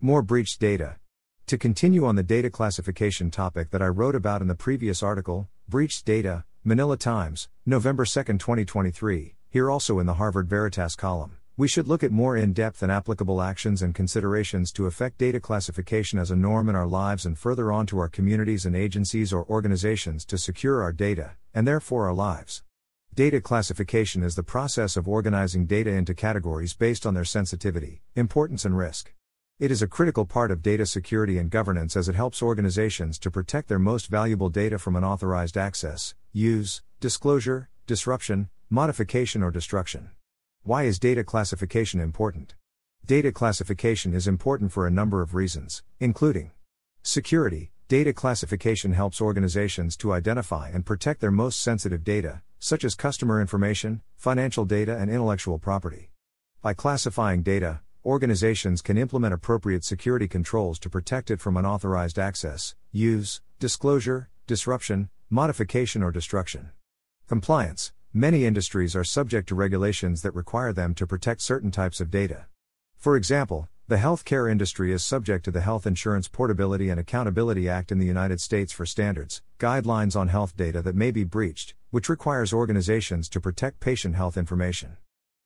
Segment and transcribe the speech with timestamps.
[0.00, 0.94] More breached data.
[1.48, 5.48] To continue on the data classification topic that I wrote about in the previous article,
[5.68, 11.38] Breached Data, Manila Times, November 2, 2023, here also in the Harvard Veritas column.
[11.56, 15.40] We should look at more in depth and applicable actions and considerations to affect data
[15.40, 19.32] classification as a norm in our lives and further on to our communities and agencies
[19.32, 22.62] or organizations to secure our data, and therefore our lives.
[23.16, 28.64] Data classification is the process of organizing data into categories based on their sensitivity, importance,
[28.64, 29.12] and risk.
[29.60, 33.28] It is a critical part of data security and governance as it helps organizations to
[33.28, 40.10] protect their most valuable data from unauthorized access, use, disclosure, disruption, modification, or destruction.
[40.62, 42.54] Why is data classification important?
[43.04, 46.52] Data classification is important for a number of reasons, including
[47.02, 47.72] security.
[47.88, 53.40] Data classification helps organizations to identify and protect their most sensitive data, such as customer
[53.40, 56.12] information, financial data, and intellectual property.
[56.62, 62.74] By classifying data, organizations can implement appropriate security controls to protect it from unauthorized access,
[62.90, 66.70] use, disclosure, disruption, modification, or destruction.
[67.28, 72.10] Compliance Many industries are subject to regulations that require them to protect certain types of
[72.10, 72.46] data.
[72.96, 77.92] For example, the healthcare industry is subject to the Health Insurance Portability and Accountability Act
[77.92, 82.08] in the United States for standards, guidelines on health data that may be breached, which
[82.08, 84.96] requires organizations to protect patient health information.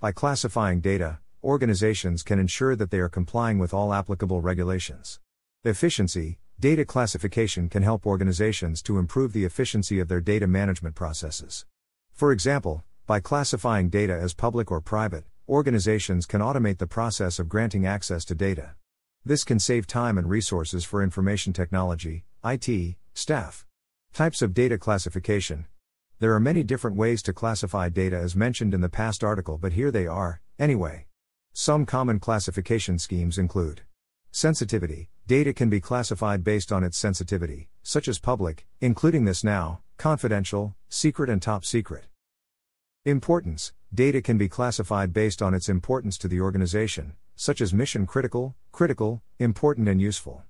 [0.00, 5.20] By classifying data, organizations can ensure that they are complying with all applicable regulations.
[5.64, 11.66] Efficiency Data classification can help organizations to improve the efficiency of their data management processes.
[12.14, 17.50] For example, by classifying data as public or private, organizations can automate the process of
[17.50, 18.74] granting access to data.
[19.22, 23.66] This can save time and resources for information technology, IT, staff.
[24.14, 25.66] Types of data classification.
[26.20, 29.74] There are many different ways to classify data as mentioned in the past article, but
[29.74, 31.06] here they are, anyway.
[31.58, 33.80] Some common classification schemes include
[34.30, 35.08] sensitivity.
[35.26, 40.76] Data can be classified based on its sensitivity, such as public, including this now, confidential,
[40.90, 42.04] secret, and top secret.
[43.06, 48.06] Importance Data can be classified based on its importance to the organization, such as mission
[48.06, 50.42] critical, critical, important, and useful.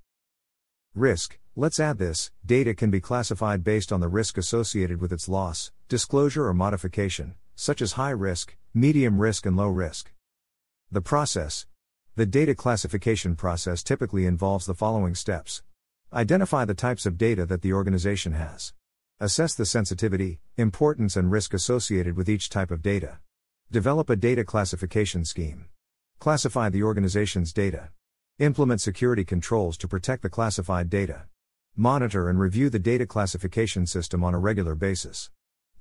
[0.92, 5.28] Risk Let's add this data can be classified based on the risk associated with its
[5.28, 10.10] loss, disclosure, or modification, such as high risk, medium risk, and low risk.
[10.92, 11.66] The process
[12.14, 15.64] The data classification process typically involves the following steps
[16.12, 18.72] Identify the types of data that the organization has.
[19.18, 23.18] Assess the sensitivity, importance, and risk associated with each type of data.
[23.68, 25.66] Develop a data classification scheme.
[26.20, 27.90] Classify the organization's data.
[28.38, 31.24] Implement security controls to protect the classified data.
[31.74, 35.30] Monitor and review the data classification system on a regular basis.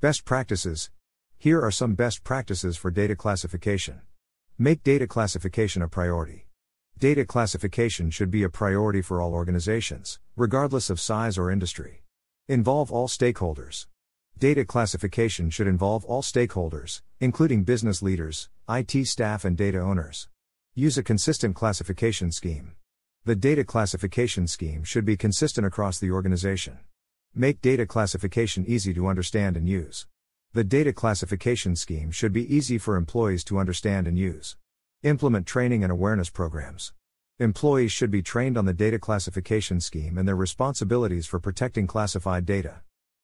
[0.02, 0.90] Best practices.
[1.38, 4.02] Here are some best practices for data classification.
[4.58, 6.48] Make data classification a priority.
[6.98, 12.04] Data classification should be a priority for all organizations, regardless of size or industry.
[12.48, 13.88] Involve all stakeholders.
[14.40, 20.30] Data classification should involve all stakeholders, including business leaders, IT staff, and data owners.
[20.74, 22.76] Use a consistent classification scheme.
[23.26, 26.80] The data classification scheme should be consistent across the organization.
[27.34, 30.08] Make data classification easy to understand and use.
[30.56, 34.56] The data classification scheme should be easy for employees to understand and use.
[35.04, 36.94] Implement training and awareness programs.
[37.40, 42.46] Employees should be trained on the data classification scheme and their responsibilities for protecting classified
[42.46, 42.80] data.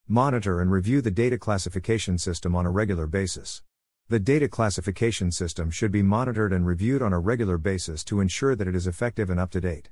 [0.10, 3.64] Monitor and review the data classification system on a regular basis.
[4.10, 8.58] The data classification system should be monitored and reviewed on a regular basis to ensure
[8.58, 9.90] that it is effective and up to date.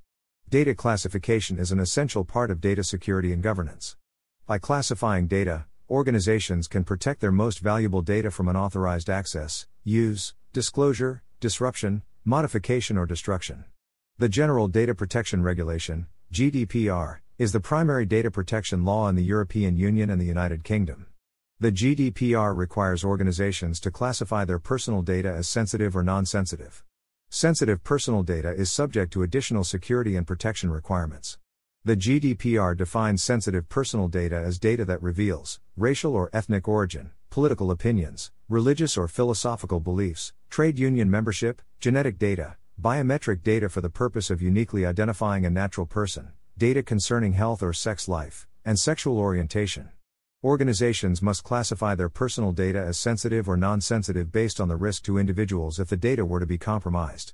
[0.50, 3.96] Data classification is an essential part of data security and governance.
[4.46, 11.24] By classifying data, organizations can protect their most valuable data from unauthorized access, use, disclosure,
[11.40, 13.66] disruption, modification, or destruction.
[14.18, 19.78] The General Data Protection Regulation, GDPR, is the primary data protection law in the European
[19.78, 21.08] Union and the United Kingdom.
[21.60, 26.84] The GDPR requires organizations to classify their personal data as sensitive or non sensitive.
[27.30, 31.38] Sensitive personal data is subject to additional security and protection requirements.
[31.86, 37.72] The GDPR defines sensitive personal data as data that reveals racial or ethnic origin, political
[37.72, 44.30] opinions, religious or philosophical beliefs, trade union membership, genetic data, biometric data for the purpose
[44.30, 49.88] of uniquely identifying a natural person, data concerning health or sex life, and sexual orientation.
[50.44, 55.04] Organizations must classify their personal data as sensitive or non sensitive based on the risk
[55.04, 57.32] to individuals if the data were to be compromised.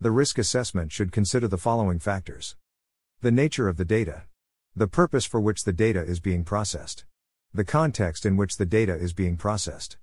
[0.00, 2.54] The risk assessment should consider the following factors
[3.20, 4.22] the nature of the data,
[4.76, 7.04] the purpose for which the data is being processed,
[7.52, 9.96] the context in which the data is being processed,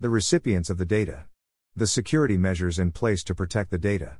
[0.00, 1.26] the recipients of the data,
[1.76, 4.16] the security measures in place to protect the data.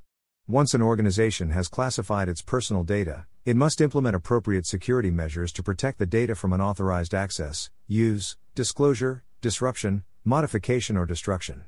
[0.46, 5.62] Once an organization has classified its personal data, it must implement appropriate security measures to
[5.62, 11.64] protect the data from unauthorized access, use, disclosure, disruption, modification, or destruction.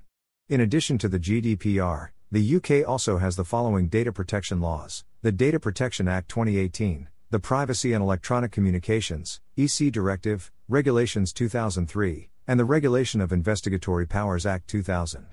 [0.50, 5.32] In addition to the GDPR, the UK also has the following data protection laws the
[5.32, 12.64] Data Protection Act 2018, the Privacy and Electronic Communications EC Directive, Regulations 2003, and the
[12.66, 15.24] Regulation of Investigatory Powers Act 2000.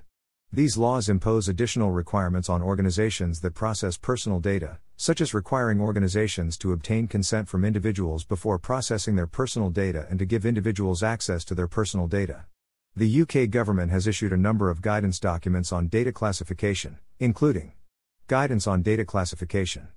[0.50, 6.56] These laws impose additional requirements on organizations that process personal data, such as requiring organizations
[6.56, 11.44] to obtain consent from individuals before processing their personal data and to give individuals access
[11.44, 12.46] to their personal data.
[12.96, 17.74] The UK government has issued a number of guidance documents on data classification, including
[18.28, 19.88] Guidance on Data Classification,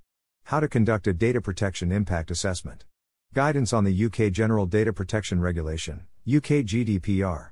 [0.45, 2.83] How to Conduct a Data Protection Impact Assessment,
[3.33, 7.49] Guidance on the UK General Data Protection Regulation, UK GDPR.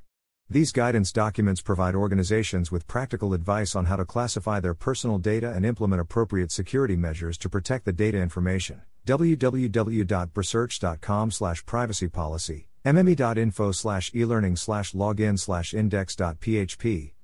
[0.49, 5.51] These guidance documents provide organizations with practical advice on how to classify their personal data
[5.51, 8.81] and implement appropriate security measures to protect the data information.
[9.05, 17.13] www.research.com slash privacy policy, mme.info slash elearning slash login slash index.php,